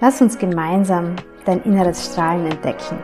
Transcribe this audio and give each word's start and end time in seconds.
Lass 0.00 0.20
uns 0.20 0.36
gemeinsam 0.36 1.16
dein 1.44 1.62
inneres 1.62 2.06
Strahlen 2.06 2.46
entdecken. 2.46 2.98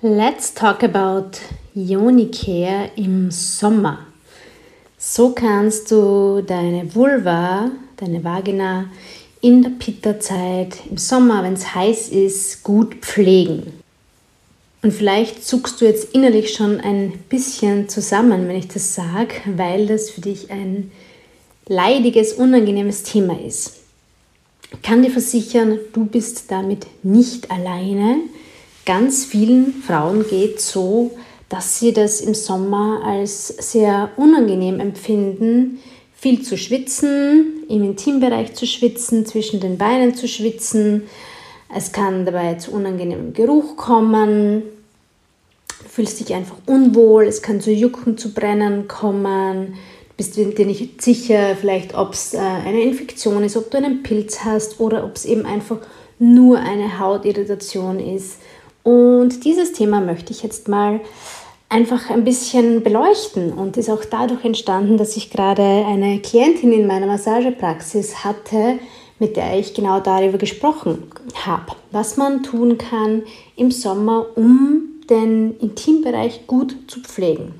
Let's 0.00 0.52
talk 0.52 0.82
about 0.82 1.40
Yoni 1.74 2.30
Care 2.30 2.90
im 2.96 3.30
Sommer. 3.30 4.00
So 4.98 5.30
kannst 5.30 5.90
du 5.90 6.42
deine 6.42 6.94
Vulva, 6.94 7.70
deine 8.04 8.24
Vagina 8.24 8.86
in 9.40 9.62
der 9.62 9.70
Pitta-Zeit 9.70 10.78
im 10.90 10.98
Sommer, 10.98 11.42
wenn 11.42 11.54
es 11.54 11.74
heiß 11.74 12.08
ist, 12.08 12.62
gut 12.62 12.94
pflegen. 12.96 13.72
Und 14.82 14.92
vielleicht 14.92 15.44
zuckst 15.44 15.80
du 15.80 15.86
jetzt 15.86 16.14
innerlich 16.14 16.52
schon 16.52 16.80
ein 16.80 17.12
bisschen 17.28 17.88
zusammen, 17.88 18.48
wenn 18.48 18.56
ich 18.56 18.68
das 18.68 18.94
sage, 18.94 19.34
weil 19.56 19.86
das 19.86 20.10
für 20.10 20.20
dich 20.20 20.50
ein 20.50 20.90
leidiges, 21.66 22.34
unangenehmes 22.34 23.02
Thema 23.02 23.38
ist. 23.40 23.76
Ich 24.72 24.82
kann 24.82 25.02
dir 25.02 25.10
versichern, 25.10 25.78
du 25.92 26.04
bist 26.04 26.50
damit 26.50 26.86
nicht 27.02 27.50
alleine 27.50 28.16
Ganz 28.86 29.24
vielen 29.24 29.82
Frauen 29.82 30.26
geht 30.28 30.60
so, 30.60 31.12
dass 31.48 31.78
sie 31.78 31.94
das 31.94 32.20
im 32.20 32.34
Sommer 32.34 33.00
als 33.02 33.48
sehr 33.48 34.10
unangenehm 34.16 34.78
empfinden, 34.78 35.78
viel 36.24 36.40
zu 36.40 36.56
schwitzen, 36.56 37.64
im 37.68 37.84
Intimbereich 37.84 38.54
zu 38.54 38.66
schwitzen, 38.66 39.26
zwischen 39.26 39.60
den 39.60 39.76
Beinen 39.76 40.14
zu 40.14 40.26
schwitzen. 40.26 41.02
Es 41.68 41.92
kann 41.92 42.24
dabei 42.24 42.54
zu 42.54 42.70
unangenehmem 42.70 43.34
Geruch 43.34 43.76
kommen. 43.76 44.62
Du 45.82 45.88
fühlst 45.90 46.20
dich 46.20 46.32
einfach 46.32 46.56
unwohl, 46.64 47.24
es 47.24 47.42
kann 47.42 47.60
zu 47.60 47.70
Jucken, 47.70 48.16
zu 48.16 48.32
Brennen 48.32 48.88
kommen. 48.88 49.74
Du 50.08 50.14
bist 50.16 50.38
dir 50.38 50.46
nicht 50.64 51.02
sicher, 51.02 51.56
vielleicht 51.60 51.94
ob 51.94 52.14
es 52.14 52.32
äh, 52.32 52.38
eine 52.38 52.80
Infektion 52.80 53.44
ist, 53.44 53.58
ob 53.58 53.70
du 53.70 53.76
einen 53.76 54.02
Pilz 54.02 54.46
hast 54.46 54.80
oder 54.80 55.04
ob 55.04 55.16
es 55.16 55.26
eben 55.26 55.44
einfach 55.44 55.80
nur 56.18 56.58
eine 56.58 56.98
Hautirritation 56.98 58.00
ist. 58.00 58.38
Und 58.82 59.44
dieses 59.44 59.74
Thema 59.74 60.00
möchte 60.00 60.32
ich 60.32 60.42
jetzt 60.42 60.68
mal 60.68 61.02
einfach 61.68 62.10
ein 62.10 62.24
bisschen 62.24 62.82
beleuchten 62.82 63.52
und 63.52 63.76
ist 63.76 63.90
auch 63.90 64.04
dadurch 64.04 64.44
entstanden, 64.44 64.96
dass 64.96 65.16
ich 65.16 65.30
gerade 65.30 65.62
eine 65.62 66.20
Klientin 66.20 66.72
in 66.72 66.86
meiner 66.86 67.06
Massagepraxis 67.06 68.24
hatte, 68.24 68.78
mit 69.18 69.36
der 69.36 69.58
ich 69.58 69.74
genau 69.74 70.00
darüber 70.00 70.38
gesprochen 70.38 71.04
habe, 71.44 71.72
was 71.90 72.16
man 72.16 72.42
tun 72.42 72.78
kann 72.78 73.22
im 73.56 73.70
Sommer, 73.70 74.26
um 74.36 74.82
den 75.08 75.56
Intimbereich 75.58 76.46
gut 76.46 76.76
zu 76.88 77.00
pflegen. 77.00 77.54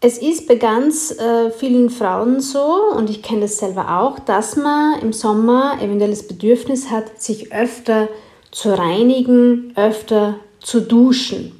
Es 0.00 0.18
ist 0.18 0.46
bei 0.46 0.56
ganz 0.56 1.12
äh, 1.12 1.50
vielen 1.50 1.88
Frauen 1.88 2.40
so, 2.40 2.92
und 2.94 3.08
ich 3.08 3.22
kenne 3.22 3.42
das 3.42 3.56
selber 3.56 4.00
auch, 4.00 4.18
dass 4.18 4.54
man 4.54 5.00
im 5.00 5.14
Sommer 5.14 5.78
eventuell 5.80 6.10
das 6.10 6.28
Bedürfnis 6.28 6.90
hat, 6.90 7.22
sich 7.22 7.54
öfter 7.54 8.08
zu 8.50 8.76
reinigen, 8.76 9.72
öfter 9.76 10.36
zu 10.64 10.80
duschen. 10.80 11.52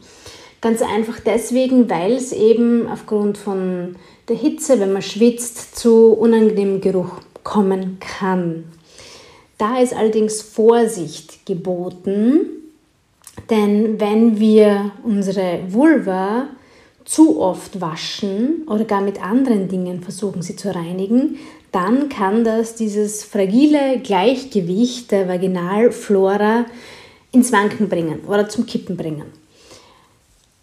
Ganz 0.60 0.82
einfach 0.82 1.20
deswegen, 1.20 1.88
weil 1.88 2.12
es 2.12 2.32
eben 2.32 2.88
aufgrund 2.88 3.38
von 3.38 3.96
der 4.28 4.36
Hitze, 4.36 4.80
wenn 4.80 4.92
man 4.92 5.02
schwitzt, 5.02 5.76
zu 5.76 6.12
unangenehmem 6.14 6.80
Geruch 6.80 7.20
kommen 7.42 7.98
kann. 8.00 8.64
Da 9.58 9.78
ist 9.78 9.94
allerdings 9.94 10.42
Vorsicht 10.42 11.46
geboten, 11.46 12.46
denn 13.50 14.00
wenn 14.00 14.40
wir 14.40 14.92
unsere 15.04 15.60
Vulva 15.68 16.48
zu 17.04 17.40
oft 17.40 17.80
waschen 17.80 18.62
oder 18.66 18.84
gar 18.84 19.02
mit 19.02 19.22
anderen 19.22 19.68
Dingen 19.68 20.02
versuchen, 20.02 20.40
sie 20.40 20.56
zu 20.56 20.74
reinigen, 20.74 21.36
dann 21.70 22.08
kann 22.08 22.44
das 22.44 22.74
dieses 22.76 23.24
fragile 23.24 23.98
Gleichgewicht 23.98 25.10
der 25.10 25.28
Vaginalflora 25.28 26.64
ins 27.34 27.52
Wanken 27.52 27.88
bringen 27.88 28.20
oder 28.26 28.48
zum 28.48 28.64
Kippen 28.66 28.96
bringen. 28.96 29.26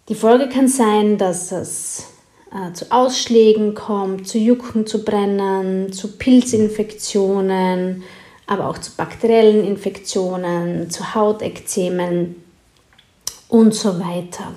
Die 0.08 0.14
Folge 0.14 0.48
kann 0.48 0.68
sein, 0.68 1.18
dass 1.18 1.52
es 1.52 2.06
äh, 2.52 2.72
zu 2.72 2.90
Ausschlägen 2.90 3.74
kommt, 3.74 4.26
zu 4.26 4.38
Jucken, 4.38 4.86
zu 4.86 5.04
Brennen, 5.04 5.92
zu 5.92 6.16
Pilzinfektionen, 6.18 8.02
aber 8.46 8.68
auch 8.68 8.78
zu 8.78 8.92
bakteriellen 8.96 9.64
Infektionen, 9.64 10.90
zu 10.90 11.14
Hautekzemen 11.14 12.36
und 13.48 13.74
so 13.74 14.00
weiter. 14.00 14.54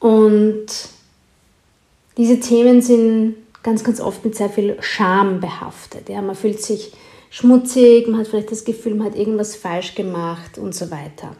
Und 0.00 0.66
diese 2.16 2.38
Themen 2.38 2.82
sind 2.82 3.36
ganz, 3.62 3.82
ganz 3.82 4.00
oft 4.00 4.24
mit 4.24 4.36
sehr 4.36 4.50
viel 4.50 4.76
Scham 4.80 5.40
behaftet. 5.40 6.08
Ja, 6.08 6.20
man 6.20 6.36
fühlt 6.36 6.60
sich 6.60 6.92
schmutzig, 7.34 8.06
man 8.06 8.20
hat 8.20 8.28
vielleicht 8.28 8.52
das 8.52 8.64
Gefühl, 8.64 8.94
man 8.94 9.08
hat 9.08 9.18
irgendwas 9.18 9.56
falsch 9.56 9.96
gemacht 9.96 10.56
und 10.56 10.72
so 10.72 10.90
weiter. 10.92 11.34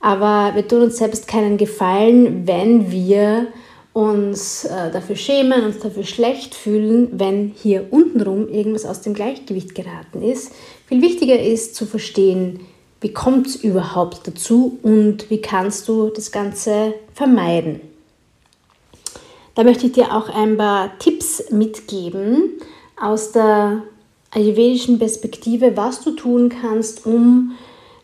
Aber 0.00 0.54
wir 0.54 0.66
tun 0.66 0.82
uns 0.82 0.96
selbst 0.96 1.28
keinen 1.28 1.58
Gefallen, 1.58 2.46
wenn 2.46 2.90
wir 2.90 3.48
uns 3.92 4.64
äh, 4.64 4.90
dafür 4.90 5.16
schämen, 5.16 5.64
uns 5.64 5.80
dafür 5.80 6.04
schlecht 6.04 6.54
fühlen, 6.54 7.08
wenn 7.12 7.52
hier 7.54 7.88
untenrum 7.90 8.48
irgendwas 8.48 8.86
aus 8.86 9.02
dem 9.02 9.12
Gleichgewicht 9.12 9.74
geraten 9.74 10.22
ist. 10.22 10.52
Viel 10.86 11.02
wichtiger 11.02 11.38
ist 11.38 11.74
zu 11.74 11.84
verstehen, 11.84 12.60
wie 13.02 13.12
kommt 13.12 13.48
es 13.48 13.56
überhaupt 13.56 14.26
dazu 14.26 14.78
und 14.82 15.28
wie 15.30 15.42
kannst 15.42 15.88
du 15.88 16.08
das 16.08 16.32
Ganze 16.32 16.94
vermeiden. 17.12 17.80
Da 19.54 19.62
möchte 19.62 19.86
ich 19.86 19.92
dir 19.92 20.14
auch 20.14 20.30
ein 20.30 20.56
paar 20.56 20.98
Tipps 20.98 21.50
mitgeben 21.50 22.60
aus 22.96 23.32
der 23.32 23.82
ayurvedischen 24.30 24.98
Perspektive, 24.98 25.76
was 25.76 26.02
du 26.02 26.12
tun 26.12 26.48
kannst, 26.48 27.06
um 27.06 27.52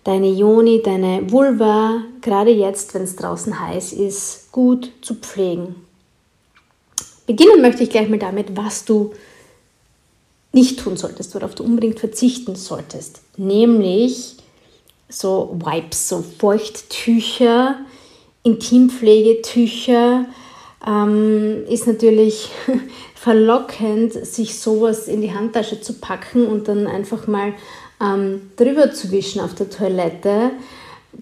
deine 0.04 0.28
Yoni, 0.28 0.82
deine 0.82 1.30
Vulva, 1.30 2.02
gerade 2.20 2.50
jetzt, 2.50 2.94
wenn 2.94 3.02
es 3.02 3.16
draußen 3.16 3.58
heiß 3.58 3.92
ist, 3.94 4.52
gut 4.52 4.90
zu 5.00 5.14
pflegen. 5.14 5.76
Beginnen 7.26 7.62
möchte 7.62 7.82
ich 7.82 7.90
gleich 7.90 8.08
mal 8.08 8.18
damit, 8.18 8.56
was 8.56 8.84
du 8.84 9.12
nicht 10.52 10.78
tun 10.78 10.96
solltest, 10.96 11.34
worauf 11.34 11.54
du 11.54 11.64
unbedingt 11.64 11.98
verzichten 11.98 12.54
solltest. 12.54 13.22
Nämlich 13.36 14.36
so 15.08 15.56
Wipes, 15.58 16.08
so 16.08 16.22
Feuchttücher, 16.38 17.76
Intimpflegetücher, 18.42 20.26
ähm, 20.86 21.64
ist 21.68 21.86
natürlich 21.86 22.50
verlockend, 23.14 24.12
sich 24.12 24.58
sowas 24.58 25.08
in 25.08 25.20
die 25.20 25.32
Handtasche 25.32 25.80
zu 25.80 25.94
packen 25.94 26.46
und 26.46 26.68
dann 26.68 26.86
einfach 26.86 27.26
mal 27.26 27.54
ähm, 28.00 28.50
drüber 28.56 28.92
zu 28.92 29.10
wischen 29.10 29.40
auf 29.40 29.54
der 29.54 29.70
Toilette. 29.70 30.50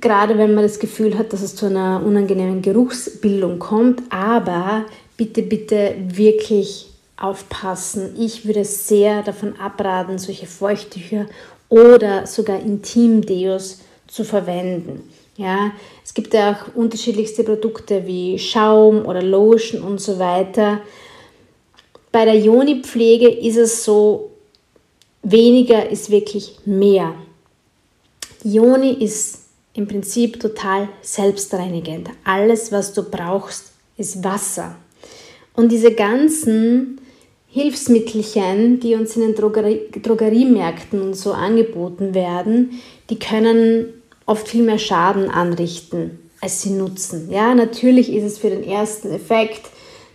Gerade 0.00 0.38
wenn 0.38 0.55
man 0.55 0.64
das 0.64 0.79
Gefühl 0.79 1.17
hat, 1.19 1.32
dass 1.32 1.43
es 1.43 1.55
zu 1.55 1.67
einer 1.67 2.03
unangenehmen 2.05 2.62
Geruchsbildung 2.62 3.59
kommt. 3.59 4.03
Aber 4.11 4.85
bitte, 5.17 5.43
bitte 5.43 5.94
wirklich 6.09 6.88
aufpassen. 7.17 8.17
Ich 8.19 8.47
würde 8.47 8.64
sehr 8.64 9.23
davon 9.23 9.59
abraten, 9.61 10.19
solche 10.19 10.47
Feuchttücher 10.47 11.26
oder 11.69 12.26
sogar 12.26 12.59
Intimdeos 12.61 13.81
zu 14.09 14.25
verwenden. 14.25 15.09
Ja, 15.37 15.73
es 16.04 16.14
gibt 16.14 16.34
ja 16.34 16.52
auch 16.52 16.75
unterschiedlichste 16.75 17.44
Produkte 17.44 18.06
wie 18.06 18.38
Schaum 18.38 19.06
oder 19.06 19.22
Lotion 19.22 19.82
und 19.82 20.00
so 20.00 20.19
weiter. 20.19 20.81
Bei 22.10 22.25
der 22.25 22.38
Joni-Pflege 22.38 23.28
ist 23.28 23.56
es 23.56 23.84
so, 23.84 24.31
weniger 25.22 25.88
ist 25.88 26.10
wirklich 26.10 26.56
mehr. 26.64 27.14
Joni 28.44 28.93
ist 28.93 29.40
im 29.75 29.87
Prinzip 29.87 30.40
total 30.40 30.88
selbstreinigend. 31.00 32.10
Alles, 32.25 32.72
was 32.72 32.93
du 32.93 33.04
brauchst, 33.04 33.72
ist 33.96 34.22
Wasser. 34.25 34.76
Und 35.54 35.70
diese 35.70 35.93
ganzen 35.93 37.00
Hilfsmittelchen, 37.49 38.81
die 38.81 38.94
uns 38.94 39.16
in 39.16 39.22
den 39.22 39.34
Drogerie 39.34 39.90
Drogeriemärkten 40.02 41.00
und 41.00 41.14
so 41.14 41.32
angeboten 41.32 42.14
werden, 42.14 42.81
die 43.10 43.19
können 43.19 44.01
oft 44.27 44.49
viel 44.49 44.63
mehr 44.63 44.79
Schaden 44.79 45.31
anrichten, 45.31 46.31
als 46.41 46.63
sie 46.63 46.71
nutzen. 46.71 47.31
Ja, 47.31 47.55
natürlich 47.55 48.13
ist 48.13 48.25
es 48.25 48.39
für 48.39 48.51
den 48.51 48.65
ersten 48.65 49.11
Effekt 49.11 49.71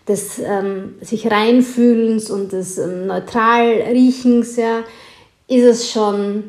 des 0.08 0.40
ähm, 0.40 0.96
sich 1.02 1.30
reinfühlens 1.30 2.30
und 2.30 2.54
des 2.54 2.78
ähm, 2.78 3.08
neutral 3.08 3.66
riechens, 3.92 4.56
ja, 4.56 4.84
ist 5.48 5.64
es 5.64 5.92
schon 5.92 6.46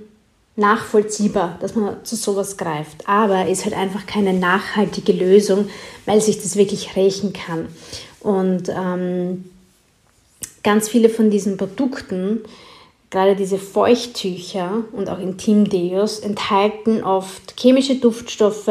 nachvollziehbar, 0.59 1.57
dass 1.61 1.75
man 1.75 2.05
zu 2.05 2.17
sowas 2.17 2.57
greift. 2.57 3.09
Aber 3.09 3.49
ist 3.49 3.65
halt 3.65 3.77
einfach 3.77 4.07
keine 4.07 4.33
nachhaltige 4.33 5.13
Lösung, 5.13 5.69
weil 6.05 6.21
sich 6.21 6.43
das 6.43 6.57
wirklich 6.57 6.97
rächen 6.97 7.33
kann. 7.33 7.69
Und 8.21 8.69
ähm, 8.69 9.45
ganz 10.65 10.89
viele 10.89 11.09
von 11.09 11.31
diesen 11.31 11.57
Produkten 11.57 12.41
Gerade 13.11 13.37
diese 13.37 13.59
Feuchttücher 13.59 14.85
und 14.93 15.09
auch 15.09 15.19
Intimdeos 15.19 16.19
enthalten 16.19 17.03
oft 17.03 17.59
chemische 17.59 17.97
Duftstoffe, 17.97 18.67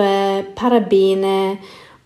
Parabene 0.55 1.57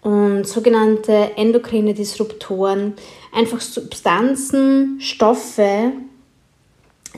und 0.02 0.48
sogenannte 0.48 1.32
endokrine 1.36 1.94
Disruptoren, 1.94 2.94
einfach 3.34 3.60
Substanzen, 3.60 5.00
Stoffe, 5.02 5.92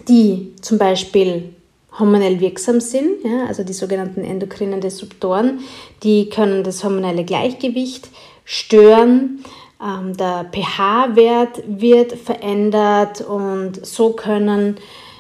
die 0.08 0.54
zum 0.62 0.80
Beispiel 0.80 1.54
hormonell 2.00 2.40
wirksam 2.40 2.82
sind, 2.82 3.24
ja, 3.24 3.46
also 3.46 3.64
die 3.64 3.74
sogenannten 3.74 4.24
endokrinen 4.24 4.82
Disruptoren, 4.82 5.60
die 6.02 6.30
können 6.30 6.64
das 6.64 6.84
hormonelle 6.84 7.24
Gleichgewicht 7.24 8.10
stören. 8.46 9.44
Ähm, 9.84 10.16
der 10.16 10.50
pH-Wert 10.52 11.64
wird 11.68 12.14
verändert 12.14 13.22
und 13.22 13.86
so 13.86 14.14
können 14.14 14.78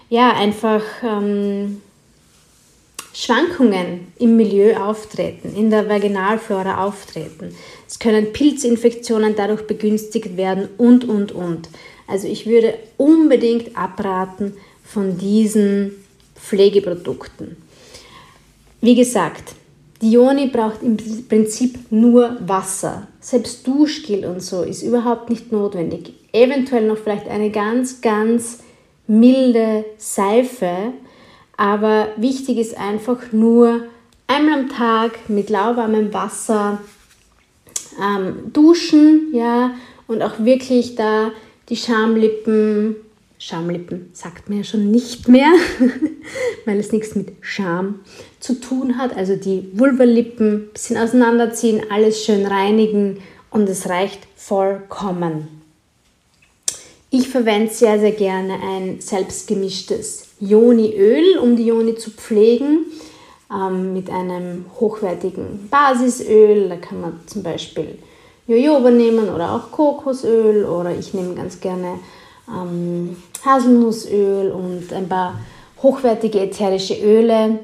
ja, 0.09 0.31
einfach 0.33 0.83
ähm, 1.03 1.81
Schwankungen 3.13 4.11
im 4.19 4.37
Milieu 4.37 4.75
auftreten, 4.77 5.55
in 5.55 5.69
der 5.69 5.89
Vaginalflora 5.89 6.85
auftreten. 6.85 7.55
Es 7.87 7.99
können 7.99 8.31
Pilzinfektionen 8.31 9.35
dadurch 9.35 9.67
begünstigt 9.67 10.37
werden 10.37 10.69
und, 10.77 11.03
und, 11.03 11.31
und. 11.31 11.69
Also 12.07 12.27
ich 12.27 12.45
würde 12.45 12.75
unbedingt 12.97 13.75
abraten 13.75 14.53
von 14.83 15.17
diesen 15.17 15.93
Pflegeprodukten. 16.35 17.57
Wie 18.81 18.95
gesagt, 18.95 19.55
die 20.03 20.47
braucht 20.47 20.83
im 20.83 20.97
Prinzip 21.29 21.91
nur 21.91 22.37
Wasser. 22.45 23.07
Selbst 23.19 23.65
Duschgel 23.65 24.25
und 24.25 24.41
so 24.41 24.63
ist 24.63 24.83
überhaupt 24.83 25.29
nicht 25.29 25.51
notwendig. 25.51 26.13
Eventuell 26.33 26.87
noch 26.87 26.97
vielleicht 26.97 27.27
eine 27.27 27.51
ganz, 27.51 28.01
ganz 28.01 28.59
milde 29.07 29.85
Seife, 29.97 30.93
aber 31.57 32.09
wichtig 32.17 32.57
ist 32.57 32.77
einfach 32.77 33.31
nur 33.31 33.83
einmal 34.27 34.61
am 34.61 34.69
Tag 34.69 35.29
mit 35.29 35.49
lauwarmem 35.49 36.13
Wasser 36.13 36.79
ähm, 38.01 38.51
duschen, 38.51 39.29
ja, 39.33 39.71
und 40.07 40.21
auch 40.21 40.39
wirklich 40.39 40.95
da 40.95 41.31
die 41.69 41.75
Schamlippen, 41.75 42.95
Schamlippen 43.45 44.09
sagt 44.13 44.47
man 44.47 44.59
ja 44.59 44.63
schon 44.63 44.89
nicht 44.89 45.27
mehr, 45.27 45.51
weil 46.65 46.79
es 46.79 46.93
nichts 46.93 47.13
mit 47.13 47.33
Scham 47.41 47.99
zu 48.39 48.61
tun 48.61 48.97
hat, 48.97 49.17
also 49.17 49.35
die 49.35 49.69
Vulvalippen 49.73 50.53
ein 50.53 50.69
bisschen 50.71 50.95
auseinanderziehen, 50.95 51.81
alles 51.89 52.23
schön 52.23 52.45
reinigen 52.45 53.17
und 53.51 53.67
es 53.67 53.89
reicht 53.89 54.21
vollkommen. 54.37 55.61
Ich 57.09 57.27
verwende 57.27 57.69
sehr, 57.73 57.99
sehr 57.99 58.13
gerne 58.13 58.53
ein 58.63 59.01
selbstgemischtes 59.01 60.35
Joni-Öl, 60.39 61.37
um 61.37 61.57
die 61.57 61.65
Joni 61.65 61.95
zu 61.95 62.11
pflegen, 62.11 62.85
ähm, 63.53 63.91
mit 63.91 64.09
einem 64.09 64.63
hochwertigen 64.79 65.67
Basisöl. 65.69 66.69
Da 66.69 66.77
kann 66.77 67.01
man 67.01 67.19
zum 67.25 67.43
Beispiel 67.43 67.99
Jojoba 68.47 68.89
nehmen 68.89 69.27
oder 69.27 69.51
auch 69.51 69.69
Kokosöl 69.69 70.63
oder 70.63 70.95
ich 70.97 71.13
nehme 71.13 71.35
ganz 71.35 71.59
gerne 71.59 71.99
ähm, 72.47 73.15
Haselnussöl 73.45 74.51
und 74.51 74.91
ein 74.93 75.07
paar 75.07 75.39
hochwertige 75.81 76.39
ätherische 76.39 76.95
Öle, 76.95 77.59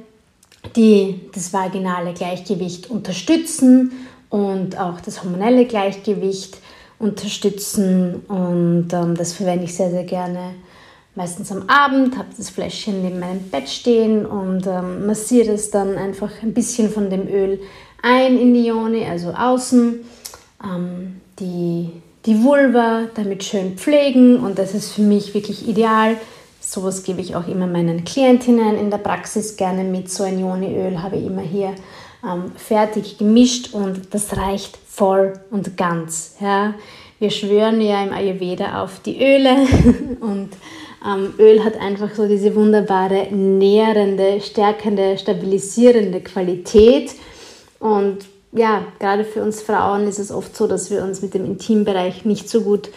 die 0.75 1.21
das 1.33 1.53
vaginale 1.53 2.13
Gleichgewicht 2.13 2.89
unterstützen 2.89 3.91
und 4.29 4.79
auch 4.79 4.99
das 5.01 5.23
hormonelle 5.23 5.65
Gleichgewicht 5.65 6.57
unterstützen 6.99 8.21
und 8.27 8.89
ähm, 8.91 9.15
das 9.15 9.33
verwende 9.33 9.65
ich 9.65 9.75
sehr, 9.75 9.89
sehr 9.89 10.03
gerne. 10.03 10.55
Meistens 11.15 11.51
am 11.51 11.67
Abend, 11.67 12.17
habe 12.17 12.29
das 12.37 12.49
Fläschchen 12.49 13.01
neben 13.01 13.19
meinem 13.19 13.49
Bett 13.49 13.67
stehen 13.67 14.25
und 14.25 14.67
ähm, 14.67 15.05
massiere 15.05 15.53
es 15.53 15.71
dann 15.71 15.97
einfach 15.97 16.31
ein 16.43 16.53
bisschen 16.53 16.89
von 16.89 17.09
dem 17.09 17.27
Öl 17.27 17.59
ein 18.01 18.37
in 18.37 18.53
die 18.53 18.67
Ione, 18.67 19.05
also 19.09 19.31
außen, 19.31 19.99
ähm, 20.63 21.21
die, 21.39 21.89
die 22.25 22.43
Vulva 22.43 23.03
damit 23.15 23.43
schön 23.43 23.77
pflegen 23.77 24.37
und 24.37 24.59
das 24.59 24.73
ist 24.73 24.91
für 24.91 25.01
mich 25.01 25.33
wirklich 25.33 25.67
ideal. 25.67 26.17
Sowas 26.59 27.03
gebe 27.03 27.21
ich 27.21 27.35
auch 27.35 27.47
immer 27.47 27.67
meinen 27.67 28.03
Klientinnen 28.03 28.77
in 28.77 28.91
der 28.91 28.97
Praxis 28.97 29.55
gerne 29.55 29.83
mit. 29.83 30.11
So 30.11 30.23
ein 30.23 30.39
Ione-Öl 30.39 31.01
habe 31.01 31.15
ich 31.15 31.25
immer 31.25 31.41
hier 31.41 31.73
ähm, 32.23 32.51
fertig 32.55 33.17
gemischt 33.17 33.73
und 33.73 34.13
das 34.13 34.37
reicht 34.37 34.77
voll 34.87 35.33
und 35.49 35.77
ganz. 35.77 36.35
Ja. 36.41 36.75
Wir 37.19 37.31
schwören 37.31 37.81
ja 37.81 38.03
im 38.03 38.13
Ayurveda 38.13 38.83
auf 38.83 38.99
die 38.99 39.21
Öle 39.21 39.55
und 40.19 40.49
ähm, 41.05 41.33
Öl 41.37 41.63
hat 41.63 41.79
einfach 41.79 42.13
so 42.13 42.27
diese 42.27 42.55
wunderbare 42.55 43.27
nährende, 43.33 44.41
stärkende, 44.41 45.17
stabilisierende 45.17 46.21
Qualität 46.21 47.15
und 47.79 48.19
ja, 48.51 48.83
gerade 48.99 49.23
für 49.23 49.43
uns 49.43 49.61
Frauen 49.61 50.07
ist 50.07 50.19
es 50.19 50.31
oft 50.31 50.55
so, 50.55 50.67
dass 50.67 50.89
wir 50.89 51.03
uns 51.03 51.21
mit 51.21 51.33
dem 51.33 51.45
Intimbereich 51.45 52.25
nicht 52.25 52.49
so 52.49 52.61
gut 52.61 52.89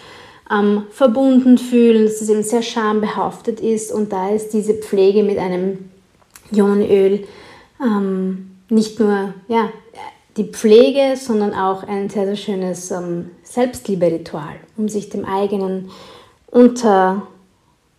ähm, 0.50 0.84
verbunden 0.90 1.58
fühlen, 1.58 2.04
dass 2.04 2.20
es 2.20 2.28
eben 2.28 2.42
sehr 2.42 2.62
schambehaftet 2.62 3.60
ist 3.60 3.92
und 3.92 4.12
da 4.12 4.30
ist 4.30 4.50
diese 4.50 4.74
Pflege 4.74 5.22
mit 5.22 5.38
einem 5.38 5.90
Ionöl 6.50 7.26
ähm, 7.80 8.50
nicht 8.68 8.98
nur 8.98 9.34
ja, 9.48 9.70
die 10.36 10.44
Pflege, 10.44 11.16
sondern 11.16 11.54
auch 11.54 11.82
ein 11.82 12.08
sehr, 12.08 12.24
sehr 12.26 12.36
schönes 12.36 12.90
ähm, 12.90 13.30
Selbstliebe-Ritual, 13.42 14.56
um 14.76 14.88
sich 14.88 15.10
dem 15.10 15.24
eigenen 15.24 15.90
Unter, 16.50 17.26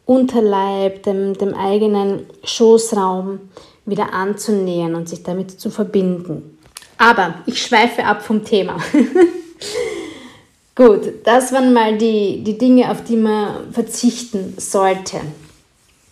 Unterleib, 0.05 1.03
dem, 1.03 1.37
dem 1.37 1.53
eigenen 1.53 2.25
Schoßraum 2.43 3.39
wieder 3.85 4.13
anzunähern 4.13 4.95
und 4.95 5.09
sich 5.09 5.23
damit 5.23 5.59
zu 5.59 5.69
verbinden. 5.69 6.52
Aber 6.97 7.35
ich 7.45 7.61
schweife 7.61 8.05
ab 8.05 8.23
vom 8.23 8.43
Thema. 8.43 8.77
Gut, 10.75 11.01
das 11.23 11.51
waren 11.51 11.71
mal 11.71 11.97
die, 11.97 12.43
die 12.43 12.57
Dinge, 12.57 12.89
auf 12.89 13.03
die 13.03 13.15
man 13.15 13.71
verzichten 13.71 14.55
sollte, 14.57 15.21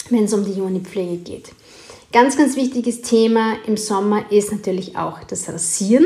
wenn 0.10 0.26
es 0.26 0.34
um 0.34 0.46
die 0.46 0.54
Juni-Pflege 0.54 1.18
geht. 1.18 1.52
Ganz, 2.14 2.38
ganz 2.38 2.56
wichtiges 2.56 3.02
Thema 3.02 3.56
im 3.66 3.78
Sommer 3.78 4.32
ist 4.32 4.52
natürlich 4.52 4.98
auch 4.98 5.24
das 5.24 5.48
Rasieren. 5.48 6.06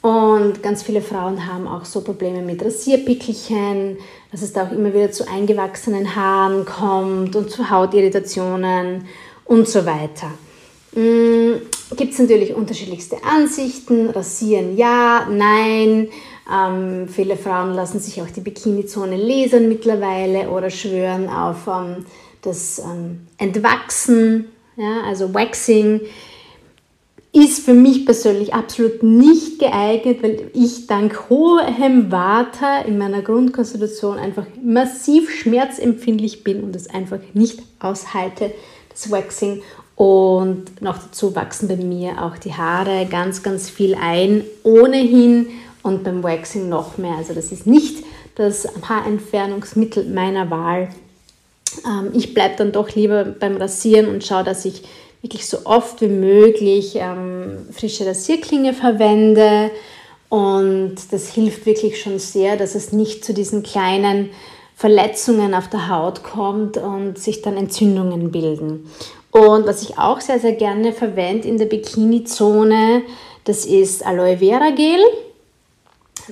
Und 0.00 0.62
ganz 0.62 0.82
viele 0.82 1.02
Frauen 1.02 1.46
haben 1.46 1.68
auch 1.68 1.84
so 1.84 2.00
Probleme 2.00 2.40
mit 2.40 2.64
Rasierpickelchen, 2.64 3.98
dass 4.32 4.42
es 4.42 4.52
da 4.52 4.66
auch 4.66 4.72
immer 4.72 4.94
wieder 4.94 5.12
zu 5.12 5.28
eingewachsenen 5.28 6.16
Haaren 6.16 6.64
kommt 6.64 7.36
und 7.36 7.50
zu 7.50 7.68
Hautirritationen 7.68 9.06
und 9.44 9.68
so 9.68 9.84
weiter. 9.84 10.30
Mm, 10.98 11.60
Gibt 11.96 12.12
es 12.12 12.18
natürlich 12.18 12.54
unterschiedlichste 12.54 13.22
Ansichten. 13.22 14.10
Rasieren 14.10 14.76
ja, 14.76 15.28
nein. 15.30 16.08
Ähm, 16.52 17.08
viele 17.08 17.36
Frauen 17.36 17.74
lassen 17.74 18.00
sich 18.00 18.20
auch 18.20 18.30
die 18.30 18.40
Bikini-Zone 18.40 19.16
lasern 19.16 19.68
mittlerweile 19.68 20.48
oder 20.50 20.70
schwören 20.70 21.28
auf 21.28 21.68
ähm, 21.68 22.04
das 22.42 22.80
ähm, 22.80 23.28
Entwachsen 23.36 24.46
ja, 24.76 25.02
also 25.04 25.34
Waxing. 25.34 26.00
ist 27.32 27.64
für 27.64 27.74
mich 27.74 28.04
persönlich 28.04 28.54
absolut 28.54 29.02
nicht 29.02 29.58
geeignet, 29.58 30.22
weil 30.22 30.50
ich 30.54 30.86
dank 30.86 31.28
hohem 31.28 32.10
Vata 32.10 32.80
in 32.82 32.96
meiner 32.98 33.22
Grundkonstitution 33.22 34.18
einfach 34.18 34.46
massiv 34.62 35.30
schmerzempfindlich 35.30 36.42
bin 36.42 36.62
und 36.62 36.74
es 36.74 36.88
einfach 36.88 37.18
nicht 37.34 37.60
aushalte, 37.78 38.52
das 38.90 39.10
Waxing. 39.10 39.62
Und 39.98 40.80
noch 40.80 40.96
dazu 40.96 41.34
wachsen 41.34 41.66
bei 41.66 41.74
mir 41.74 42.22
auch 42.22 42.38
die 42.38 42.54
Haare 42.54 43.04
ganz, 43.10 43.42
ganz 43.42 43.68
viel 43.68 43.96
ein, 44.00 44.44
ohnehin 44.62 45.48
und 45.82 46.04
beim 46.04 46.22
Waxing 46.22 46.68
noch 46.68 46.98
mehr. 46.98 47.16
Also 47.16 47.34
das 47.34 47.50
ist 47.50 47.66
nicht 47.66 48.04
das 48.36 48.68
Haarentfernungsmittel 48.88 50.04
meiner 50.04 50.52
Wahl. 50.52 50.90
Ähm, 51.84 52.12
ich 52.12 52.32
bleibe 52.32 52.54
dann 52.58 52.70
doch 52.70 52.94
lieber 52.94 53.24
beim 53.24 53.56
Rasieren 53.56 54.08
und 54.08 54.22
schaue, 54.22 54.44
dass 54.44 54.64
ich 54.64 54.84
wirklich 55.20 55.48
so 55.48 55.58
oft 55.64 56.00
wie 56.00 56.06
möglich 56.06 56.94
ähm, 56.94 57.66
frische 57.72 58.06
Rasierklinge 58.06 58.74
verwende. 58.74 59.72
Und 60.28 60.94
das 61.10 61.26
hilft 61.26 61.66
wirklich 61.66 62.00
schon 62.00 62.20
sehr, 62.20 62.56
dass 62.56 62.76
es 62.76 62.92
nicht 62.92 63.24
zu 63.24 63.34
diesen 63.34 63.64
kleinen 63.64 64.30
Verletzungen 64.76 65.54
auf 65.54 65.68
der 65.68 65.88
Haut 65.88 66.22
kommt 66.22 66.76
und 66.76 67.18
sich 67.18 67.42
dann 67.42 67.56
Entzündungen 67.56 68.30
bilden. 68.30 68.88
Und 69.38 69.68
was 69.68 69.82
ich 69.82 69.96
auch 69.98 70.20
sehr, 70.20 70.40
sehr 70.40 70.54
gerne 70.54 70.92
verwende 70.92 71.46
in 71.46 71.58
der 71.58 71.66
Bikini-Zone, 71.66 73.02
das 73.44 73.66
ist 73.66 74.04
Aloe 74.04 74.38
Vera 74.38 74.70
Gel, 74.70 74.98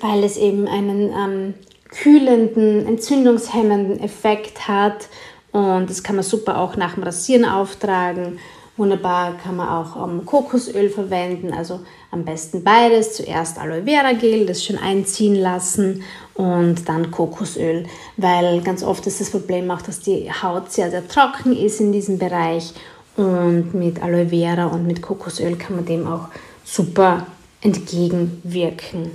weil 0.00 0.24
es 0.24 0.36
eben 0.36 0.66
einen 0.66 1.12
ähm, 1.12 1.54
kühlenden, 1.90 2.84
entzündungshemmenden 2.84 4.00
Effekt 4.00 4.66
hat. 4.66 5.06
Und 5.52 5.88
das 5.88 6.02
kann 6.02 6.16
man 6.16 6.24
super 6.24 6.58
auch 6.58 6.76
nach 6.76 6.94
dem 6.94 7.04
Rasieren 7.04 7.44
auftragen 7.44 8.40
Wunderbar 8.76 9.38
kann 9.38 9.56
man 9.56 9.68
auch 9.68 9.96
um, 9.96 10.26
Kokosöl 10.26 10.90
verwenden, 10.90 11.54
also 11.54 11.80
am 12.10 12.26
besten 12.26 12.62
beides. 12.62 13.14
Zuerst 13.14 13.58
Aloe 13.58 13.84
Vera 13.84 14.12
Gel, 14.12 14.44
das 14.44 14.62
schön 14.62 14.76
einziehen 14.76 15.34
lassen 15.34 16.02
und 16.34 16.86
dann 16.86 17.10
Kokosöl, 17.10 17.86
weil 18.18 18.60
ganz 18.60 18.82
oft 18.82 19.06
ist 19.06 19.22
das 19.22 19.30
Problem 19.30 19.70
auch, 19.70 19.80
dass 19.80 20.00
die 20.00 20.30
Haut 20.30 20.70
sehr, 20.70 20.90
sehr 20.90 21.08
trocken 21.08 21.56
ist 21.56 21.80
in 21.80 21.90
diesem 21.90 22.18
Bereich 22.18 22.74
und 23.16 23.74
mit 23.74 24.02
Aloe 24.02 24.28
Vera 24.28 24.66
und 24.66 24.86
mit 24.86 25.02
Kokosöl 25.02 25.56
kann 25.56 25.76
man 25.76 25.86
dem 25.86 26.06
auch 26.06 26.28
super 26.64 27.26
entgegenwirken. 27.60 29.10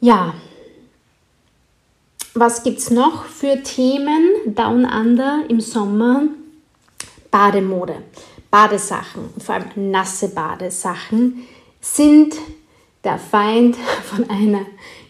Ja, 0.00 0.34
was 2.34 2.62
gibt 2.62 2.78
es 2.78 2.90
noch 2.90 3.26
für 3.26 3.62
Themen 3.62 4.54
Down 4.54 4.84
Under 4.84 5.44
im 5.48 5.60
Sommer? 5.60 6.22
Bademode, 7.30 7.96
Badesachen, 8.50 9.30
vor 9.38 9.54
allem 9.54 9.90
nasse 9.90 10.28
Badesachen, 10.28 11.46
sind 11.80 12.34
der 13.04 13.18
Feind 13.18 13.76
von 14.04 14.28
einer 14.28 14.66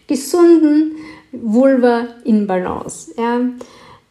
gesunden 0.07 0.95
Vulva 1.31 2.07
in 2.23 2.47
Balance. 2.47 3.13
Ja. 3.17 3.39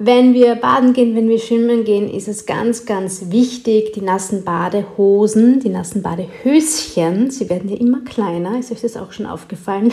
Wenn 0.04 0.34
wir 0.34 0.56
baden 0.56 0.94
gehen, 0.94 1.14
wenn 1.14 1.28
wir 1.28 1.38
schwimmen 1.38 1.84
gehen, 1.84 2.12
ist 2.12 2.26
es 2.26 2.44
ganz, 2.44 2.86
ganz 2.86 3.30
wichtig, 3.30 3.92
die 3.92 4.00
nassen 4.00 4.42
Badehosen, 4.42 5.60
die 5.60 5.68
nassen 5.68 6.02
Badehöschen, 6.02 7.30
sie 7.30 7.48
werden 7.48 7.68
ja 7.68 7.76
immer 7.76 8.00
kleiner, 8.00 8.58
ist 8.58 8.72
euch 8.72 8.80
das 8.80 8.96
auch 8.96 9.12
schon 9.12 9.26
aufgefallen, 9.26 9.92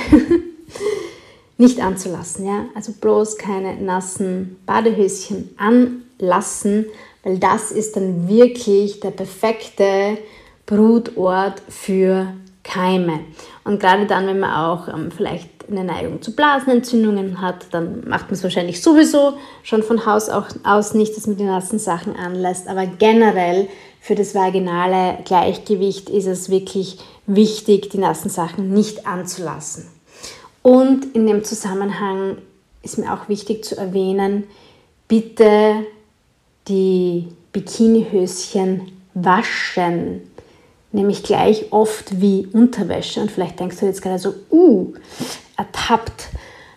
nicht 1.60 1.80
anzulassen. 1.80 2.48
Ja? 2.48 2.66
Also 2.74 2.94
bloß 2.94 3.38
keine 3.38 3.76
nassen 3.76 4.58
Badehöschen 4.66 5.56
anlassen, 5.58 6.88
weil 7.22 7.38
das 7.38 7.72
ist 7.72 7.96
dann 7.96 8.28
wirklich 8.28 9.02
der 9.02 9.12
perfekte 9.12 10.18
Brutort 10.66 11.62
für 11.70 12.34
Keime. 12.64 13.20
Und 13.64 13.80
gerade 13.80 14.08
dann, 14.08 14.26
wenn 14.26 14.40
man 14.40 14.56
auch 14.56 14.88
ähm, 14.88 15.12
vielleicht 15.16 15.59
eine 15.72 15.84
Neigung 15.84 16.22
zu 16.22 16.36
Blasenentzündungen 16.36 17.42
hat, 17.42 17.68
dann 17.72 18.08
macht 18.08 18.28
man 18.28 18.34
es 18.34 18.44
wahrscheinlich 18.44 18.82
sowieso 18.82 19.34
schon 19.64 19.84
von 19.84 20.06
Haus 20.06 20.30
aus 20.30 20.94
nicht, 20.94 21.16
dass 21.16 21.28
man 21.28 21.38
die 21.38 21.44
nassen 21.44 21.80
Sachen 21.80 22.16
anlässt. 22.16 22.68
Aber 22.68 22.86
generell 22.86 23.68
für 24.02 24.16
das 24.16 24.34
vaginale 24.36 25.20
Gleichgewicht 25.26 26.10
ist 26.10 26.28
es 26.28 26.50
wirklich 26.50 26.98
wichtig, 27.28 27.90
die 27.90 27.98
nassen 27.98 28.30
Sachen 28.30 28.74
nicht 28.74 29.06
anzulassen. 29.06 29.88
Und 30.62 31.16
in 31.16 31.28
dem 31.28 31.44
Zusammenhang 31.44 32.38
ist 32.82 32.98
mir 32.98 33.14
auch 33.14 33.30
wichtig 33.30 33.66
zu 33.66 33.78
erwähnen, 33.78 34.46
bitte 35.08 35.86
die 36.68 37.28
Bikinihöschen 37.52 38.92
waschen. 39.14 40.22
Nämlich 40.92 41.24
gleich 41.24 41.72
oft 41.72 42.20
wie 42.20 42.48
Unterwäsche. 42.52 43.22
Und 43.22 43.32
vielleicht 43.32 43.60
denkst 43.60 43.78
du 43.80 43.86
jetzt 43.86 44.02
gerade 44.02 44.20
so, 44.20 44.34
uh, 44.52 44.94
ertappt. 45.60 46.30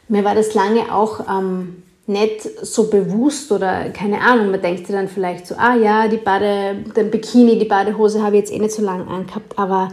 Mir 0.09 0.25
war 0.25 0.35
das 0.35 0.55
lange 0.55 0.93
auch 0.95 1.21
ähm, 1.29 1.83
nicht 2.07 2.43
so 2.63 2.91
bewusst 2.91 3.51
oder 3.53 3.91
keine 3.91 4.21
Ahnung. 4.21 4.51
Man 4.51 4.61
denkt 4.61 4.91
dann 4.91 5.09
vielleicht 5.09 5.47
so, 5.47 5.55
ah 5.57 5.77
ja, 5.77 6.09
die 6.09 6.17
Bade, 6.17 6.77
den 6.97 7.11
Bikini, 7.11 7.59
die 7.59 7.65
Badehose 7.65 8.23
habe 8.23 8.37
ich 8.37 8.43
jetzt 8.43 8.53
eh 8.53 8.59
nicht 8.59 8.75
so 8.75 8.83
lange 8.83 9.07
angehabt, 9.07 9.59
aber 9.59 9.89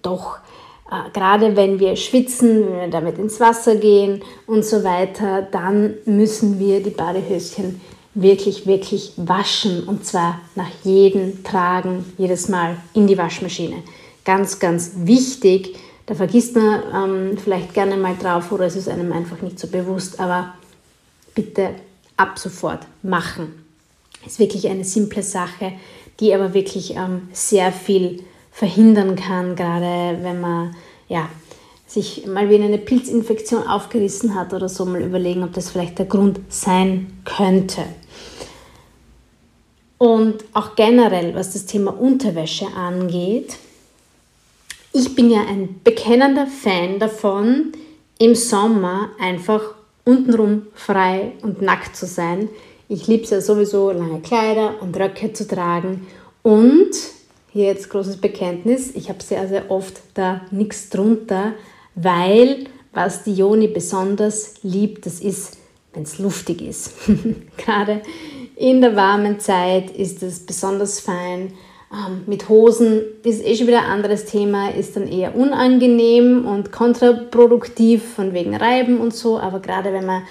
doch. 0.00 0.38
Äh, 0.90 1.10
gerade 1.12 1.54
wenn 1.56 1.78
wir 1.78 1.96
schwitzen, 1.96 2.66
wenn 2.66 2.80
wir 2.80 2.88
damit 2.88 3.18
ins 3.18 3.38
Wasser 3.38 3.76
gehen 3.76 4.22
und 4.46 4.64
so 4.64 4.82
weiter, 4.82 5.42
dann 5.42 5.94
müssen 6.06 6.58
wir 6.58 6.82
die 6.82 6.90
Badehöschen 6.90 7.80
wirklich, 8.14 8.66
wirklich 8.66 9.12
waschen 9.16 9.84
und 9.84 10.04
zwar 10.04 10.40
nach 10.54 10.68
jedem 10.84 11.44
Tragen, 11.44 12.04
jedes 12.18 12.48
Mal 12.48 12.76
in 12.94 13.06
die 13.06 13.16
Waschmaschine. 13.16 13.76
Ganz, 14.24 14.58
ganz 14.58 14.92
wichtig. 14.96 15.76
Da 16.12 16.16
vergisst 16.16 16.54
man 16.56 16.82
ähm, 16.94 17.38
vielleicht 17.38 17.72
gerne 17.72 17.96
mal 17.96 18.14
drauf 18.14 18.52
oder 18.52 18.66
es 18.66 18.76
ist 18.76 18.86
einem 18.86 19.12
einfach 19.12 19.40
nicht 19.40 19.58
so 19.58 19.66
bewusst, 19.66 20.20
aber 20.20 20.52
bitte 21.34 21.70
ab 22.18 22.38
sofort 22.38 22.80
machen. 23.02 23.64
Ist 24.26 24.38
wirklich 24.38 24.68
eine 24.68 24.84
simple 24.84 25.22
Sache, 25.22 25.72
die 26.20 26.34
aber 26.34 26.52
wirklich 26.52 26.96
ähm, 26.96 27.28
sehr 27.32 27.72
viel 27.72 28.24
verhindern 28.50 29.16
kann, 29.16 29.56
gerade 29.56 30.18
wenn 30.22 30.38
man 30.38 30.76
ja, 31.08 31.30
sich 31.86 32.26
mal 32.26 32.50
wie 32.50 32.56
eine 32.56 32.76
Pilzinfektion 32.76 33.66
aufgerissen 33.66 34.34
hat 34.34 34.52
oder 34.52 34.68
so, 34.68 34.84
mal 34.84 35.00
überlegen, 35.00 35.42
ob 35.42 35.54
das 35.54 35.70
vielleicht 35.70 35.98
der 35.98 36.04
Grund 36.04 36.40
sein 36.50 37.22
könnte. 37.24 37.84
Und 39.96 40.44
auch 40.52 40.76
generell, 40.76 41.34
was 41.34 41.54
das 41.54 41.64
Thema 41.64 41.98
Unterwäsche 41.98 42.66
angeht, 42.66 43.56
ich 44.92 45.14
bin 45.14 45.30
ja 45.30 45.40
ein 45.46 45.80
bekennender 45.82 46.46
Fan 46.46 46.98
davon, 46.98 47.72
im 48.18 48.34
Sommer 48.34 49.10
einfach 49.18 49.74
untenrum 50.04 50.66
frei 50.74 51.32
und 51.42 51.62
nackt 51.62 51.96
zu 51.96 52.06
sein. 52.06 52.48
Ich 52.88 53.06
liebe 53.06 53.24
es 53.24 53.30
ja 53.30 53.40
sowieso, 53.40 53.90
lange 53.90 54.20
Kleider 54.20 54.80
und 54.80 54.96
Röcke 54.98 55.32
zu 55.32 55.46
tragen. 55.46 56.06
Und 56.42 56.90
hier 57.52 57.66
jetzt 57.66 57.88
großes 57.88 58.18
Bekenntnis, 58.18 58.94
ich 58.94 59.08
habe 59.08 59.22
sehr, 59.22 59.48
sehr 59.48 59.70
oft 59.70 60.00
da 60.14 60.42
nichts 60.50 60.90
drunter, 60.90 61.54
weil 61.94 62.66
was 62.92 63.24
die 63.24 63.34
Joni 63.34 63.68
besonders 63.68 64.54
liebt, 64.62 65.06
das 65.06 65.20
ist, 65.20 65.56
wenn 65.94 66.02
es 66.02 66.18
luftig 66.18 66.60
ist. 66.60 66.92
Gerade 67.56 68.02
in 68.56 68.80
der 68.80 68.96
warmen 68.96 69.40
Zeit 69.40 69.90
ist 69.90 70.22
es 70.22 70.44
besonders 70.44 71.00
fein. 71.00 71.54
Ähm, 71.92 72.22
mit 72.26 72.48
Hosen 72.48 73.02
ist 73.22 73.44
eh 73.44 73.54
schon 73.54 73.66
wieder 73.66 73.80
ein 73.80 73.90
anderes 73.90 74.24
Thema, 74.24 74.70
ist 74.70 74.96
dann 74.96 75.06
eher 75.06 75.36
unangenehm 75.36 76.46
und 76.46 76.72
kontraproduktiv 76.72 78.02
von 78.14 78.32
wegen 78.32 78.56
Reiben 78.56 78.98
und 78.98 79.14
so. 79.14 79.38
Aber 79.38 79.60
gerade 79.60 79.92
wenn 79.92 80.06
man 80.06 80.22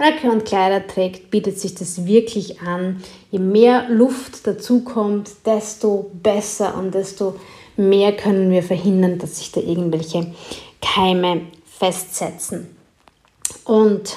Röcke 0.00 0.30
und 0.30 0.46
Kleider 0.46 0.86
trägt, 0.86 1.30
bietet 1.30 1.60
sich 1.60 1.74
das 1.74 2.06
wirklich 2.06 2.62
an. 2.62 3.02
Je 3.30 3.38
mehr 3.38 3.88
Luft 3.90 4.46
dazukommt, 4.46 5.30
desto 5.44 6.10
besser 6.22 6.74
und 6.78 6.94
desto 6.94 7.34
mehr 7.76 8.16
können 8.16 8.50
wir 8.50 8.62
verhindern, 8.62 9.18
dass 9.18 9.38
sich 9.38 9.52
da 9.52 9.60
irgendwelche 9.60 10.32
Keime 10.80 11.42
festsetzen. 11.66 12.74
Und 13.64 14.16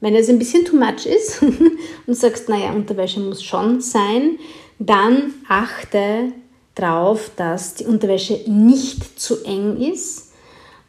wenn 0.00 0.14
es 0.14 0.28
ein 0.28 0.38
bisschen 0.38 0.64
too 0.64 0.76
much 0.76 1.06
ist 1.06 1.40
und 2.06 2.14
sagst, 2.14 2.50
naja, 2.50 2.72
Unterwäsche 2.72 3.20
muss 3.20 3.42
schon 3.42 3.80
sein, 3.80 4.38
dann 4.86 5.34
achte 5.48 6.32
darauf, 6.74 7.30
dass 7.36 7.74
die 7.74 7.84
Unterwäsche 7.84 8.40
nicht 8.46 9.20
zu 9.20 9.44
eng 9.44 9.76
ist 9.76 10.32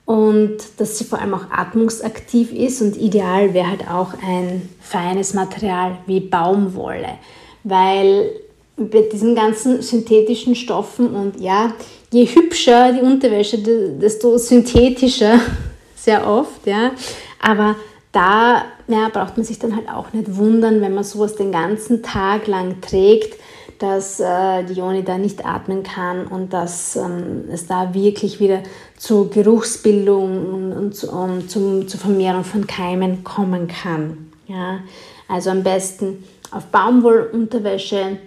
und 0.05 0.57
dass 0.77 0.97
sie 0.97 1.03
vor 1.03 1.19
allem 1.19 1.33
auch 1.33 1.49
atmungsaktiv 1.51 2.51
ist 2.51 2.81
und 2.81 2.97
ideal 2.97 3.53
wäre 3.53 3.69
halt 3.69 3.89
auch 3.89 4.13
ein 4.25 4.69
feines 4.81 5.33
Material 5.33 5.97
wie 6.07 6.19
Baumwolle, 6.19 7.19
weil 7.63 8.31
bei 8.75 9.01
diesen 9.11 9.35
ganzen 9.35 9.81
synthetischen 9.81 10.55
Stoffen 10.55 11.13
und 11.13 11.39
ja, 11.39 11.73
je 12.11 12.25
hübscher 12.25 12.91
die 12.93 13.01
Unterwäsche, 13.01 13.59
desto 13.59 14.37
synthetischer 14.37 15.39
sehr 15.95 16.27
oft, 16.27 16.65
ja, 16.65 16.91
aber 17.39 17.75
da 18.11 18.63
ja, 18.87 19.09
braucht 19.09 19.37
man 19.37 19.45
sich 19.45 19.59
dann 19.59 19.75
halt 19.75 19.89
auch 19.89 20.11
nicht 20.13 20.35
wundern, 20.35 20.81
wenn 20.81 20.93
man 20.93 21.03
sowas 21.03 21.35
den 21.35 21.51
ganzen 21.51 22.03
Tag 22.03 22.47
lang 22.47 22.81
trägt, 22.81 23.39
dass 23.83 24.21
äh, 24.21 24.63
die 24.63 24.75
Joni 24.75 25.03
da 25.03 25.17
nicht 25.17 25.45
atmen 25.45 25.83
kann 25.83 26.25
und 26.25 26.53
dass 26.53 26.95
ähm, 26.95 27.49
es 27.51 27.67
da 27.67 27.93
wirklich 27.93 28.39
wieder 28.39 28.63
zu 28.97 29.27
Geruchsbildung 29.27 30.53
und, 30.53 30.71
und 30.71 30.95
zu, 30.95 31.11
um, 31.11 31.49
zum, 31.49 31.85
zur 31.89 31.99
Vermehrung 31.99 32.45
von 32.45 32.65
Keimen 32.65 33.25
kommen 33.25 33.67
kann. 33.67 34.31
Ja? 34.47 34.79
Also 35.27 35.49
am 35.49 35.63
besten 35.63 36.23
auf 36.51 36.67
Baumwollunterwäsche, 36.67 38.19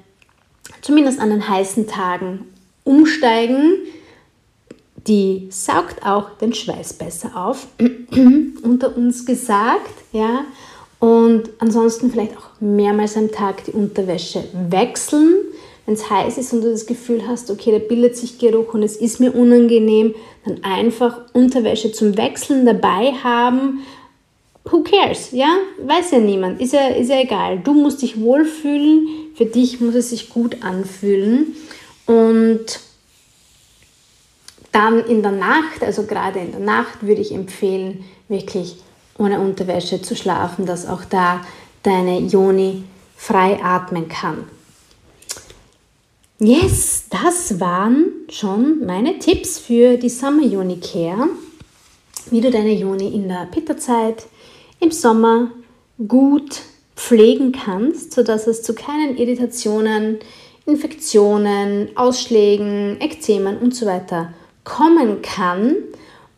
zumindest 0.83 1.21
an 1.21 1.31
den 1.31 1.49
heißen 1.49 1.87
Tagen, 1.87 2.41
umsteigen. 2.85 3.79
Die 5.07 5.49
saugt 5.51 6.05
auch 6.05 6.37
den 6.37 6.53
Schweiß 6.53 6.93
besser 6.93 7.31
auf, 7.35 7.67
unter 8.63 8.95
uns 8.95 9.25
gesagt, 9.25 9.95
ja. 10.13 10.45
Und 10.99 11.51
ansonsten 11.59 12.11
vielleicht 12.11 12.37
auch 12.37 12.61
mehrmals 12.61 13.17
am 13.17 13.31
Tag 13.31 13.65
die 13.65 13.73
Unterwäsche 13.73 14.45
wechseln. 14.71 15.46
Wenn 15.87 15.95
es 15.95 16.11
heiß 16.11 16.37
ist 16.37 16.53
und 16.53 16.63
du 16.63 16.71
das 16.71 16.87
Gefühl 16.87 17.27
hast, 17.27 17.51
okay, 17.51 17.71
da 17.71 17.79
bildet 17.79 18.17
sich 18.17 18.39
Geruch 18.39 18.75
und 18.75 18.83
es 18.83 18.97
ist 18.97 19.21
mir 19.21 19.33
unangenehm, 19.33 20.15
dann 20.45 20.65
einfach 20.65 21.21
Unterwäsche 21.33 21.93
zum 21.93 22.17
Wechseln 22.17 22.67
dabei 22.67 23.13
haben. 23.23 23.83
Who 24.65 24.83
cares? 24.83 25.31
Ja, 25.31 25.57
weiß 25.81 26.11
ja 26.11 26.19
niemand. 26.19 26.61
Ist 26.61 26.73
ja, 26.73 26.89
ist 26.89 27.09
ja 27.09 27.21
egal. 27.21 27.61
Du 27.61 27.73
musst 27.73 28.03
dich 28.03 28.21
wohlfühlen. 28.21 29.07
Für 29.37 29.47
dich 29.47 29.81
muss 29.81 29.95
es 29.95 30.11
sich 30.11 30.29
gut 30.29 30.65
anfühlen. 30.65 31.55
Und 32.07 32.81
dann 34.73 35.05
in 35.07 35.23
der 35.23 35.33
Nacht, 35.33 35.83
also 35.83 36.03
gerade 36.03 36.41
in 36.41 36.51
der 36.51 36.61
Nacht, 36.61 37.07
würde 37.07 37.21
ich 37.21 37.33
empfehlen, 37.33 38.05
wirklich 38.29 38.77
ohne 39.19 39.39
Unterwäsche 39.39 40.03
zu 40.03 40.17
schlafen, 40.17 40.67
dass 40.67 40.89
auch 40.89 41.05
da 41.05 41.43
deine 41.85 42.19
Joni 42.19 42.83
frei 43.17 43.63
atmen 43.63 44.09
kann. 44.09 44.49
Yes, 46.39 47.05
das 47.09 47.61
waren 47.61 48.13
schon 48.29 48.85
meine 48.85 49.19
Tipps 49.19 49.59
für 49.59 49.97
die 49.97 50.11
Summer 50.11 50.45
Joni 50.45 50.77
Care, 50.77 51.31
wie 52.31 52.43
du 52.43 52.51
deine 52.51 52.75
Joni 52.75 53.09
in 53.09 53.27
der 53.27 53.49
Pitterzeit 53.51 54.27
im 54.79 54.91
Sommer 54.91 55.51
gut 56.07 56.61
pflegen 56.95 57.53
kannst, 57.53 58.13
sodass 58.13 58.47
es 58.47 58.63
zu 58.63 58.75
keinen 58.75 59.17
Irritationen, 59.17 60.19
Infektionen, 60.67 61.89
Ausschlägen, 61.97 63.01
Ekzemen 63.01 63.57
und 63.57 63.75
so 63.75 63.87
weiter 63.87 64.35
kommen 64.63 65.23
kann. 65.23 65.77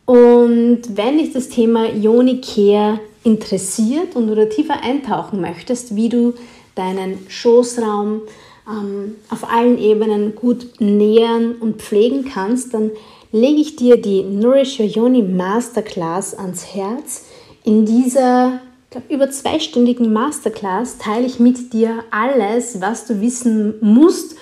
Und 0.05 0.95
wenn 0.95 1.17
dich 1.17 1.33
das 1.33 1.49
Thema 1.49 1.89
Yoni 1.93 2.39
Care 2.39 3.01
interessiert 3.25 4.15
und 4.15 4.27
du 4.27 4.35
da 4.35 4.45
tiefer 4.45 4.81
eintauchen 4.81 5.41
möchtest, 5.41 5.97
wie 5.97 6.07
du 6.07 6.35
deinen 6.75 7.17
Schoßraum 7.27 8.21
ähm, 8.69 9.15
auf 9.29 9.49
allen 9.49 9.77
Ebenen 9.77 10.35
gut 10.35 10.79
nähern 10.79 11.55
und 11.55 11.81
pflegen 11.81 12.25
kannst, 12.25 12.73
dann 12.73 12.91
lege 13.31 13.61
ich 13.61 13.75
dir 13.75 13.97
die 13.97 14.23
Nourish 14.23 14.79
Your 14.79 14.85
Yoni 14.87 15.23
Masterclass 15.23 16.35
ans 16.35 16.73
Herz. 16.73 17.25
In 17.63 17.85
dieser 17.85 18.61
glaub, 18.89 19.09
über 19.09 19.29
zweistündigen 19.29 20.11
Masterclass 20.11 20.97
teile 20.97 21.25
ich 21.25 21.39
mit 21.39 21.73
dir 21.73 22.03
alles, 22.11 22.81
was 22.81 23.05
du 23.05 23.21
wissen 23.21 23.75
musst 23.81 24.35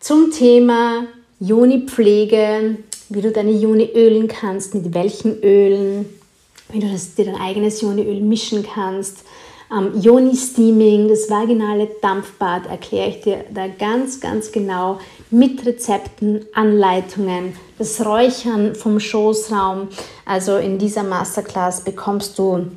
zum 0.00 0.30
Thema 0.30 1.06
Yoni-Pflege, 1.40 2.78
wie 3.08 3.20
du 3.20 3.32
deine 3.32 3.52
Juni 3.52 3.90
ölen 3.94 4.28
kannst, 4.28 4.74
mit 4.74 4.92
welchen 4.94 5.42
Ölen, 5.42 6.06
wie 6.70 6.80
du 6.80 6.88
das, 6.88 7.14
dir 7.14 7.24
dein 7.24 7.40
eigenes 7.40 7.80
Joni-Öl 7.80 8.20
mischen 8.20 8.62
kannst. 8.62 9.24
Ähm, 9.70 10.00
Joni-Steaming, 10.00 11.08
das 11.08 11.28
vaginale 11.28 11.88
Dampfbad, 12.00 12.66
erkläre 12.66 13.10
ich 13.10 13.20
dir 13.20 13.44
da 13.52 13.68
ganz, 13.68 14.20
ganz 14.20 14.50
genau 14.50 14.98
mit 15.30 15.64
Rezepten, 15.66 16.46
Anleitungen, 16.54 17.54
das 17.78 18.04
Räuchern 18.04 18.74
vom 18.74 18.98
Schoßraum. 18.98 19.88
Also 20.24 20.56
in 20.56 20.78
dieser 20.78 21.02
Masterclass 21.02 21.84
bekommst 21.84 22.38
du 22.38 22.68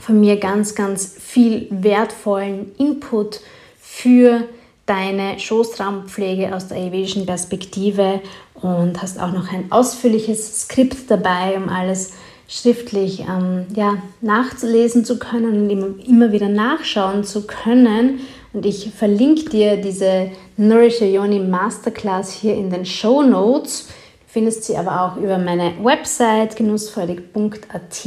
von 0.00 0.20
mir 0.20 0.36
ganz, 0.38 0.74
ganz 0.74 1.14
viel 1.18 1.66
wertvollen 1.70 2.72
Input 2.78 3.40
für 3.78 4.44
deine 4.86 5.38
Schoßraumpflege 5.38 6.54
aus 6.54 6.68
der 6.68 6.78
ayurvedischen 6.78 7.26
Perspektive 7.26 8.20
und 8.54 9.00
hast 9.00 9.20
auch 9.20 9.32
noch 9.32 9.52
ein 9.52 9.70
ausführliches 9.70 10.62
Skript 10.62 11.10
dabei, 11.10 11.56
um 11.56 11.68
alles 11.68 12.12
schriftlich 12.48 13.20
ähm, 13.20 13.66
ja, 13.74 13.98
nachlesen 14.20 15.04
zu 15.04 15.18
können 15.18 15.70
und 15.70 16.00
immer, 16.06 16.32
wieder 16.32 16.48
nachschauen 16.48 17.24
zu 17.24 17.46
können. 17.46 18.20
Und 18.52 18.66
ich 18.66 18.90
verlinke 18.94 19.48
dir 19.48 19.76
diese 19.76 20.30
Nourish 20.56 21.00
Yoni 21.00 21.38
Masterclass 21.38 22.32
hier 22.32 22.54
in 22.54 22.70
den 22.70 22.84
Show 22.84 23.22
Notes. 23.22 23.86
Du 23.86 23.92
findest 24.26 24.64
sie 24.64 24.76
aber 24.76 25.02
auch 25.02 25.16
über 25.16 25.38
meine 25.38 25.72
Website 25.82 26.56
genussfreudig.at 26.56 28.06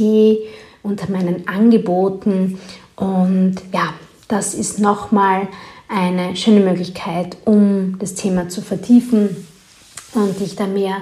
unter 0.82 1.10
meinen 1.10 1.48
Angeboten. 1.48 2.60
Und 2.94 3.56
ja, 3.72 3.94
das 4.28 4.54
ist 4.54 4.78
nochmal 4.78 5.48
eine 5.88 6.36
schöne 6.36 6.60
Möglichkeit, 6.60 7.36
um 7.44 7.98
das 7.98 8.14
Thema 8.14 8.48
zu 8.48 8.62
vertiefen 8.62 9.46
und 10.14 10.40
dich 10.40 10.56
da 10.56 10.66
mehr 10.66 10.96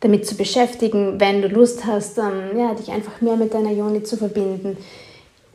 damit 0.00 0.26
zu 0.26 0.36
beschäftigen, 0.36 1.18
wenn 1.18 1.42
du 1.42 1.48
Lust 1.48 1.84
hast, 1.84 2.18
ähm, 2.18 2.56
ja, 2.56 2.74
dich 2.74 2.90
einfach 2.90 3.20
mehr 3.20 3.36
mit 3.36 3.54
deiner 3.54 3.72
Joni 3.72 4.02
zu 4.02 4.16
verbinden, 4.16 4.76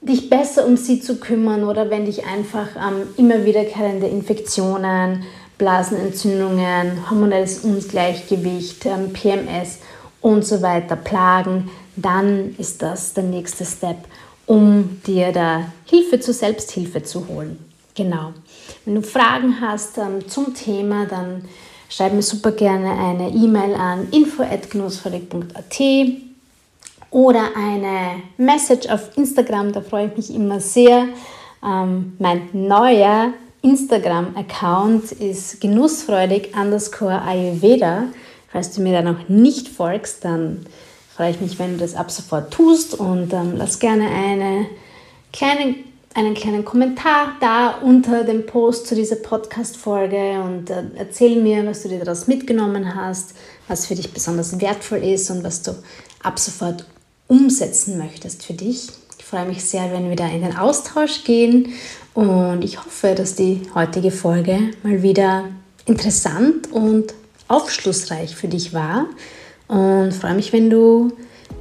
dich 0.01 0.29
besser 0.29 0.65
um 0.65 0.75
sie 0.75 0.99
zu 0.99 1.17
kümmern 1.17 1.63
oder 1.63 1.89
wenn 1.89 2.05
dich 2.05 2.25
einfach 2.25 2.67
ähm, 2.75 3.07
immer 3.17 3.45
wiederkehrende 3.45 4.07
Infektionen, 4.07 5.23
Blasenentzündungen, 5.57 7.09
hormonelles 7.09 7.59
Ungleichgewicht, 7.59 8.85
ähm, 8.85 9.13
PMS 9.13 9.79
und 10.19 10.45
so 10.45 10.61
weiter 10.61 10.97
plagen, 10.97 11.69
dann 11.95 12.55
ist 12.57 12.81
das 12.81 13.13
der 13.13 13.23
nächste 13.23 13.65
Step, 13.65 13.97
um 14.45 15.01
dir 15.05 15.31
da 15.31 15.71
Hilfe 15.85 16.19
zur 16.19 16.33
Selbsthilfe 16.33 17.03
zu 17.03 17.27
holen. 17.27 17.57
Genau. 17.95 18.33
Wenn 18.83 18.95
du 18.95 19.01
Fragen 19.03 19.61
hast 19.61 19.97
ähm, 19.97 20.27
zum 20.27 20.53
Thema, 20.53 21.05
dann 21.05 21.45
schreib 21.93 22.13
mir 22.13 22.23
super 22.23 22.51
gerne 22.51 22.91
eine 22.91 23.29
E-Mail 23.29 23.75
an 23.75 24.07
info.genussvollig.at 24.09 25.81
oder 27.11 27.51
eine 27.55 28.23
Message 28.37 28.89
auf 28.89 29.15
Instagram, 29.15 29.71
da 29.71 29.81
freue 29.81 30.07
ich 30.07 30.17
mich 30.17 30.35
immer 30.35 30.59
sehr. 30.59 31.05
Ähm, 31.63 32.13
mein 32.17 32.49
neuer 32.53 33.33
Instagram-Account 33.61 35.11
ist 35.11 35.61
genussfreudig 35.61 36.55
underscore 36.59 37.21
Ayurveda. 37.21 38.05
Falls 38.51 38.71
du 38.71 38.81
mir 38.81 38.93
da 38.93 39.01
noch 39.03 39.29
nicht 39.29 39.67
folgst, 39.69 40.25
dann 40.25 40.65
freue 41.15 41.29
ich 41.29 41.41
mich, 41.41 41.59
wenn 41.59 41.73
du 41.73 41.77
das 41.77 41.95
ab 41.95 42.09
sofort 42.09 42.51
tust 42.51 42.95
und 42.95 43.31
ähm, 43.33 43.53
lass 43.55 43.77
gerne 43.77 44.07
eine 44.09 44.65
kleine 45.31 45.75
einen 46.15 46.35
kleinen 46.35 46.63
Kommentar 46.63 47.35
da 47.39 47.77
unter 47.81 48.23
dem 48.23 48.45
Post 48.45 48.87
zu 48.87 48.95
dieser 48.95 49.15
Podcast-Folge 49.15 50.41
und 50.41 50.69
äh, 50.69 50.83
erzähl 50.95 51.41
mir, 51.41 51.65
was 51.65 51.83
du 51.83 51.89
dir 51.89 51.99
daraus 51.99 52.27
mitgenommen 52.27 52.95
hast, 52.95 53.33
was 53.67 53.87
für 53.87 53.95
dich 53.95 54.13
besonders 54.13 54.59
wertvoll 54.61 54.99
ist 54.99 55.31
und 55.31 55.43
was 55.43 55.63
du 55.63 55.71
ab 56.21 56.37
sofort 56.37 56.85
umsetzen 57.27 57.97
möchtest 57.97 58.45
für 58.45 58.53
dich. 58.53 58.89
Ich 59.17 59.25
freue 59.25 59.45
mich 59.45 59.63
sehr, 59.63 59.91
wenn 59.91 60.09
wir 60.09 60.15
da 60.15 60.27
in 60.27 60.41
den 60.41 60.55
Austausch 60.55 61.23
gehen 61.23 61.73
und 62.13 62.63
ich 62.63 62.83
hoffe, 62.83 63.15
dass 63.15 63.35
die 63.35 63.61
heutige 63.73 64.11
Folge 64.11 64.71
mal 64.83 65.01
wieder 65.01 65.45
interessant 65.85 66.71
und 66.71 67.13
aufschlussreich 67.47 68.35
für 68.35 68.47
dich 68.47 68.73
war 68.73 69.07
und 69.67 70.13
freue 70.13 70.35
mich, 70.35 70.53
wenn 70.53 70.69
du 70.69 71.13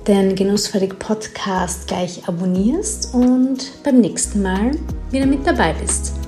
den 0.07 0.35
Genussfertig 0.35 0.99
Podcast 0.99 1.87
gleich 1.87 2.27
abonnierst 2.27 3.15
und 3.15 3.83
beim 3.85 4.01
nächsten 4.01 4.43
Mal 4.43 4.73
wieder 5.11 5.27
mit 5.27 5.47
dabei 5.47 5.75
bist. 5.75 6.22